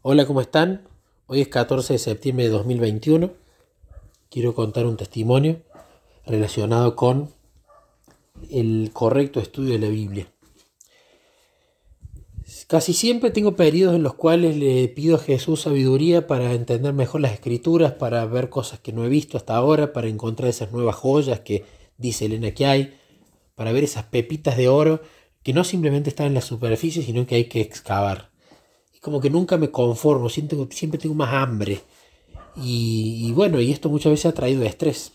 [0.00, 0.86] Hola, ¿cómo están?
[1.26, 3.32] Hoy es 14 de septiembre de 2021.
[4.30, 5.60] Quiero contar un testimonio
[6.24, 7.30] relacionado con
[8.48, 10.28] el correcto estudio de la Biblia.
[12.68, 17.20] Casi siempre tengo periodos en los cuales le pido a Jesús sabiduría para entender mejor
[17.20, 20.94] las escrituras, para ver cosas que no he visto hasta ahora, para encontrar esas nuevas
[20.94, 21.64] joyas que
[21.96, 22.94] dice Elena que hay,
[23.56, 25.02] para ver esas pepitas de oro
[25.42, 28.30] que no simplemente están en la superficie, sino que hay que excavar
[29.00, 31.80] como que nunca me conformo, siento, siempre tengo más hambre.
[32.56, 35.12] Y, bueno, y esto muchas veces ha traído estrés.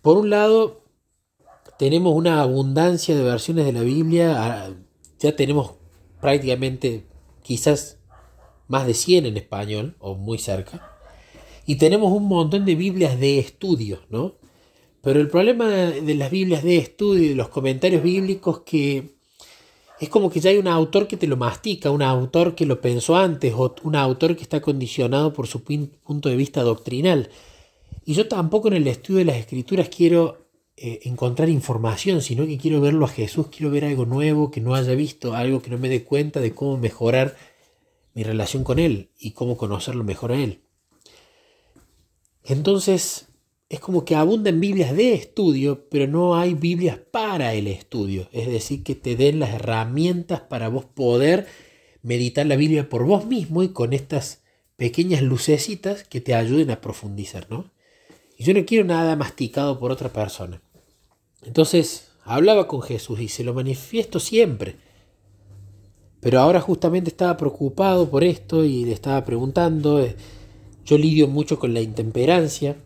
[0.00, 0.82] Por un lado,
[1.78, 4.70] tenemos una abundancia de versiones de la Biblia, ah,
[5.18, 5.74] ya tenemos
[6.20, 7.06] prácticamente
[7.42, 7.98] quizás
[8.68, 10.96] más de 100 en español, o muy cerca,
[11.66, 14.36] y tenemos un montón de Biblias de estudio, ¿no?
[15.02, 19.17] Pero el problema de las Biblias de estudio y de los comentarios bíblicos que
[20.00, 22.80] es como que ya hay un autor que te lo mastica, un autor que lo
[22.80, 27.30] pensó antes o un autor que está condicionado por su punto de vista doctrinal.
[28.04, 32.58] Y yo tampoco en el estudio de las escrituras quiero eh, encontrar información, sino que
[32.58, 35.78] quiero verlo a Jesús, quiero ver algo nuevo que no haya visto, algo que no
[35.78, 37.36] me dé cuenta de cómo mejorar
[38.14, 40.60] mi relación con Él y cómo conocerlo mejor a Él.
[42.44, 43.27] Entonces,
[43.68, 48.28] es como que abundan Biblias de estudio, pero no hay Biblias para el estudio.
[48.32, 51.46] Es decir, que te den las herramientas para vos poder
[52.02, 54.42] meditar la Biblia por vos mismo y con estas
[54.76, 57.70] pequeñas lucecitas que te ayuden a profundizar, ¿no?
[58.38, 60.62] Y yo no quiero nada masticado por otra persona.
[61.42, 64.76] Entonces, hablaba con Jesús y se lo manifiesto siempre.
[66.20, 70.06] Pero ahora justamente estaba preocupado por esto y le estaba preguntando.
[70.86, 72.76] Yo lidio mucho con la intemperancia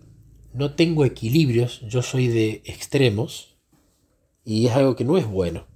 [0.55, 3.57] no tengo equilibrios, yo soy de extremos
[4.45, 5.67] y es algo que no es bueno.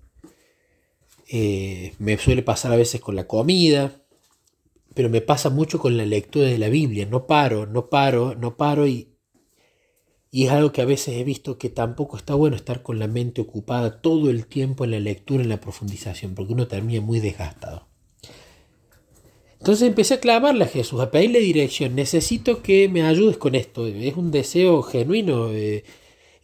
[1.28, 4.02] Eh, me suele pasar a veces con la comida,
[4.94, 7.06] pero me pasa mucho con la lectura de la Biblia.
[7.06, 9.16] No paro, no paro, no paro y,
[10.30, 13.08] y es algo que a veces he visto que tampoco está bueno estar con la
[13.08, 17.20] mente ocupada todo el tiempo en la lectura, en la profundización, porque uno termina muy
[17.20, 17.88] desgastado.
[19.58, 21.94] Entonces empecé a clamarle a Jesús, a pedirle dirección.
[21.94, 23.86] Necesito que me ayudes con esto.
[23.86, 25.50] Es un deseo genuino.
[25.52, 25.84] Eh,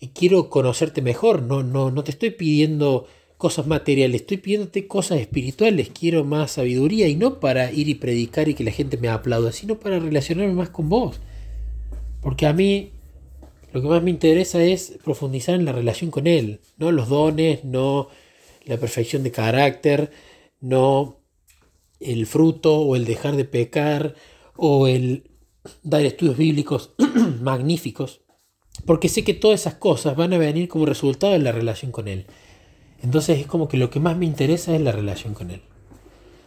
[0.00, 1.42] y quiero conocerte mejor.
[1.42, 3.06] No, no, no te estoy pidiendo
[3.42, 5.90] cosas materiales, estoy pidiéndote cosas espirituales.
[5.90, 9.52] Quiero más sabiduría y no para ir y predicar y que la gente me aplauda,
[9.52, 11.20] sino para relacionarme más con vos.
[12.20, 12.90] Porque a mí
[13.72, 16.60] lo que más me interesa es profundizar en la relación con Él.
[16.78, 18.08] No los dones, no
[18.64, 20.10] la perfección de carácter,
[20.60, 21.16] no
[22.04, 24.14] el fruto o el dejar de pecar
[24.56, 25.30] o el
[25.82, 26.94] dar estudios bíblicos
[27.40, 28.22] magníficos,
[28.84, 32.08] porque sé que todas esas cosas van a venir como resultado de la relación con
[32.08, 32.26] Él.
[33.02, 35.62] Entonces es como que lo que más me interesa es la relación con Él.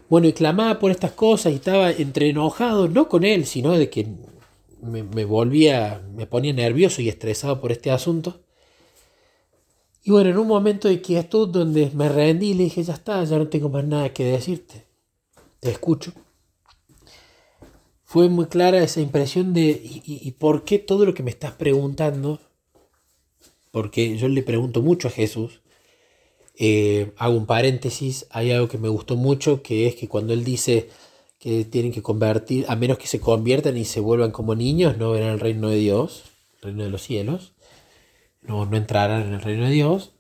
[0.10, 3.90] Bueno, y clamaba por estas cosas y estaba entre enojado, no con Él, sino de
[3.90, 4.08] que
[4.82, 8.42] me, volvía, me ponía nervioso y estresado por este asunto.
[10.04, 13.40] Y bueno, en un momento de quietud donde me rendí, le dije, ya está, ya
[13.40, 14.85] no tengo más nada que decirte
[15.66, 16.14] te escucho,
[18.04, 22.40] fue muy clara esa impresión de ¿y, por qué todo lo que me estás preguntando?
[23.72, 25.62] Porque yo le pregunto mucho a Jesús.
[26.58, 30.46] Eh, hago un paréntesis, hay algo que me gustó mucho, que es que cuando él
[30.46, 30.88] dice
[31.40, 35.12] que tienen que convertir, a menos que se conviertan y se vuelvan como niños, no
[35.12, 36.24] verán el reino de Dios,
[36.58, 37.54] el reino de los cielos,
[38.42, 40.15] no, no entrarán en el reino de Dios.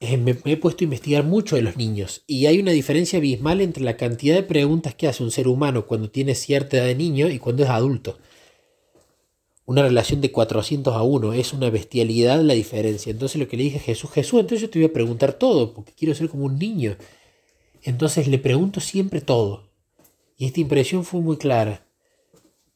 [0.00, 3.60] Eh, me, he puesto a investigar mucho de los niños y hay una diferencia abismal
[3.60, 6.94] entre la cantidad de preguntas que hace un ser humano cuando tiene cierta edad de
[6.94, 8.18] niño y cuando es adulto.
[9.66, 13.10] Una relación de 400 a 1 es una bestialidad la diferencia.
[13.10, 15.72] Entonces lo que le dije a Jesús, Jesús, entonces yo te voy a preguntar todo
[15.72, 16.96] porque quiero ser como un niño.
[17.82, 19.70] Entonces le pregunto siempre todo.
[20.36, 21.86] Y esta impresión fue muy clara.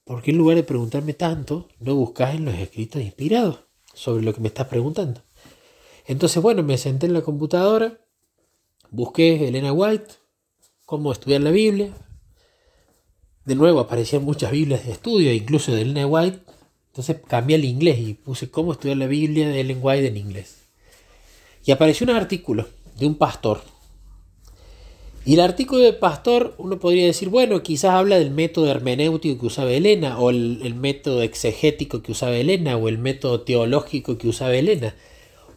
[0.04, 3.60] Porque en lugar de preguntarme tanto, no buscas en los escritos inspirados
[3.92, 5.22] sobre lo que me estás preguntando?
[6.08, 8.00] Entonces, bueno, me senté en la computadora,
[8.91, 10.14] busqué Elena White,
[10.86, 11.92] cómo estudiar la Biblia.
[13.44, 16.41] De nuevo aparecían muchas Biblias de estudio, incluso de Elena White.
[16.86, 20.68] Entonces cambié al inglés y puse cómo estudiar la Biblia de Ellen White en inglés.
[21.66, 22.66] Y apareció un artículo
[22.98, 23.60] de un pastor.
[25.27, 29.47] Y el artículo del pastor, uno podría decir, bueno, quizás habla del método hermenéutico que
[29.47, 34.28] usaba Elena, o el, el método exegético que usaba Elena, o el método teológico que
[34.28, 34.94] usaba Elena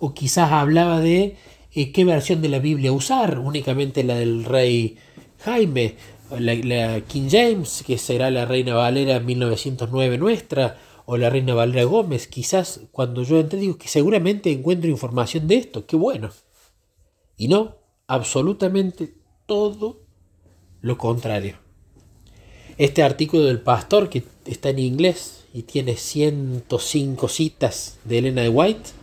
[0.01, 1.37] o quizás hablaba de
[1.73, 4.97] eh, qué versión de la Biblia usar, únicamente la del rey
[5.45, 5.95] Jaime,
[6.39, 12.27] la, King James, que será la Reina Valera 1909 nuestra, o la Reina Valera Gómez.
[12.27, 16.31] Quizás cuando yo entré digo que seguramente encuentro información de esto, qué bueno.
[17.37, 17.77] Y no,
[18.07, 19.13] absolutamente
[19.45, 20.01] todo
[20.81, 21.57] lo contrario.
[22.79, 28.49] Este artículo del pastor que está en inglés y tiene 105 citas de Elena de
[28.49, 29.00] White,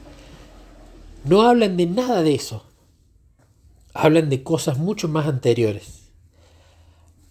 [1.29, 2.65] no hablan de nada de eso.
[3.95, 6.11] Hablan de cosas mucho más anteriores.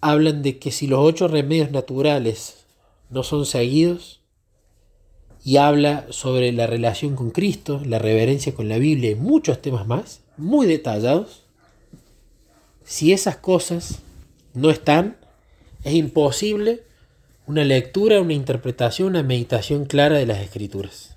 [0.02, 2.66] Hablan de que si los ocho remedios naturales
[3.10, 4.22] no son seguidos,
[5.48, 9.88] y habla sobre la relación con Cristo, la reverencia con la Biblia y muchos temas
[9.88, 11.44] más, muy detallados.
[12.84, 14.00] Si esas cosas
[14.54, 15.16] no están,
[15.86, 16.84] es imposible
[17.46, 21.17] una lectura, una interpretación, una meditación clara de las escrituras.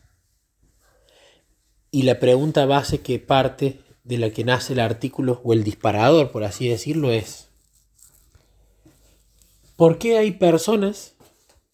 [1.91, 6.31] Y la pregunta base que parte de la que nace el artículo, o el disparador,
[6.31, 7.49] por así decirlo, es,
[9.77, 11.15] ¿por qué hay personas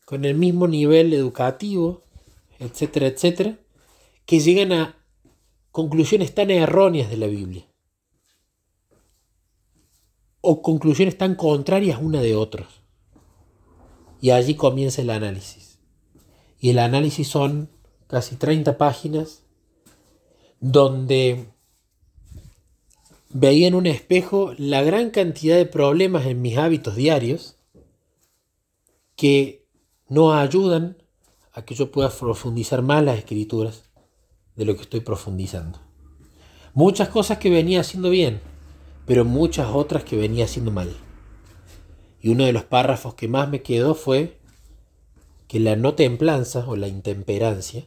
[0.04, 2.04] con el mismo nivel educativo,
[2.58, 3.58] etcétera, etcétera,
[4.24, 4.96] que llegan a
[5.70, 7.66] conclusiones tan erróneas de la Biblia?
[10.40, 12.82] O conclusiones tan contrarias una de otros.
[14.20, 15.78] Y allí comienza el análisis.
[16.58, 17.70] Y el análisis son
[18.06, 19.45] casi 30 páginas
[20.60, 21.46] donde
[23.30, 27.56] veía en un espejo la gran cantidad de problemas en mis hábitos diarios
[29.14, 29.66] que
[30.08, 30.96] no ayudan
[31.52, 33.84] a que yo pueda profundizar más las escrituras
[34.56, 35.80] de lo que estoy profundizando.
[36.74, 38.40] Muchas cosas que venía haciendo bien,
[39.06, 40.94] pero muchas otras que venía haciendo mal.
[42.20, 44.38] Y uno de los párrafos que más me quedó fue
[45.48, 47.86] que la no templanza o la intemperancia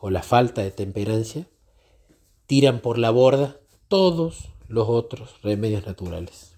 [0.00, 1.46] o la falta de temperancia
[2.46, 3.56] tiran por la borda
[3.88, 6.56] todos los otros remedios naturales.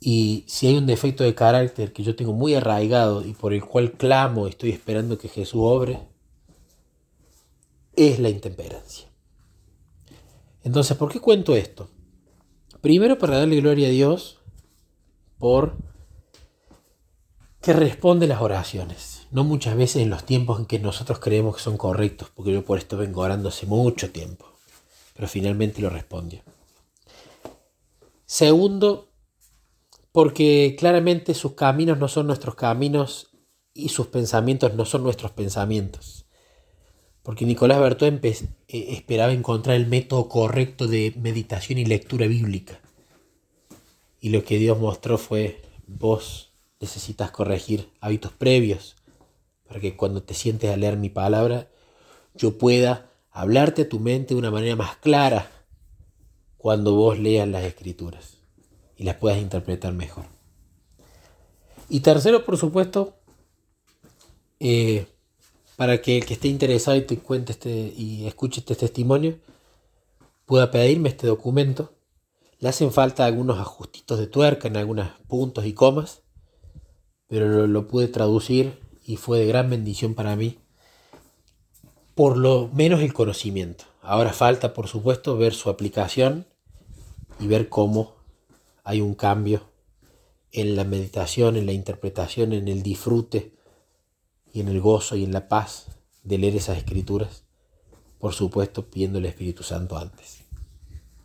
[0.00, 3.64] Y si hay un defecto de carácter que yo tengo muy arraigado y por el
[3.64, 6.00] cual clamo estoy esperando que Jesús obre,
[7.96, 9.08] es la intemperancia.
[10.64, 11.88] Entonces, ¿por qué cuento esto?
[12.80, 14.38] Primero para darle gloria a Dios
[15.38, 15.76] por
[17.60, 19.26] que responde las oraciones.
[19.30, 22.64] No muchas veces en los tiempos en que nosotros creemos que son correctos, porque yo
[22.64, 24.46] por esto vengo orando hace mucho tiempo,
[25.14, 26.40] pero finalmente lo respondió.
[28.24, 29.08] Segundo,
[30.12, 33.28] porque claramente sus caminos no son nuestros caminos
[33.74, 36.26] y sus pensamientos no son nuestros pensamientos.
[37.22, 38.20] Porque Nicolás Bertó eh,
[38.68, 42.80] esperaba encontrar el método correcto de meditación y lectura bíblica.
[44.20, 46.49] Y lo que Dios mostró fue, vos
[46.80, 48.96] necesitas corregir hábitos previos
[49.68, 51.68] para que cuando te sientes a leer mi palabra,
[52.34, 55.50] yo pueda hablarte a tu mente de una manera más clara
[56.56, 58.38] cuando vos leas las escrituras
[58.96, 60.24] y las puedas interpretar mejor.
[61.88, 63.14] Y tercero, por supuesto,
[64.58, 65.06] eh,
[65.76, 69.38] para que el que esté interesado y te cuente este y escuche este testimonio
[70.44, 71.94] pueda pedirme este documento.
[72.58, 76.22] Le hacen falta algunos ajustitos de tuerca en algunos puntos y comas,
[77.30, 80.58] pero lo, pude traducir y fue de gran bendición para mí.
[82.16, 83.84] Por lo menos el conocimiento.
[84.02, 86.44] Ahora falta, por supuesto, ver su aplicación
[87.38, 88.16] y ver cómo
[88.82, 89.62] hay un cambio
[90.50, 93.52] en la meditación, en la interpretación, en el disfrute
[94.52, 95.86] y en el gozo y en la paz
[96.24, 97.44] de leer esas escrituras,
[98.18, 100.39] por supuesto pidiendo el Espíritu Santo antes.